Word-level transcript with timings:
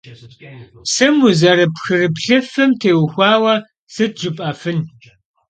Psım 0.85 1.15
vuzerıpxrıplhıfım 1.21 2.71
têuxuaue 2.81 3.55
sıt 3.93 4.13
jjıp'efın? 4.19 4.79